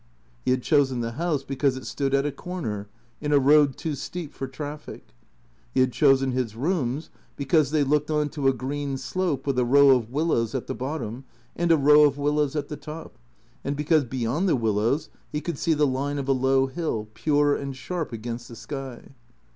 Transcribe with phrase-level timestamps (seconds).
[0.45, 2.87] He had chosen the house because it stood at a corner,
[3.21, 5.09] in a road too steep for traffic.
[5.75, 9.63] He had chosen his rooms because they looked on to a green slope with a
[9.63, 11.25] row of willows at the bottom
[11.55, 13.19] and a row of willows at the top,
[13.63, 17.55] and because, beyond the willows, he could see the line of a low hill, pure
[17.55, 19.09] and sharp against the sky.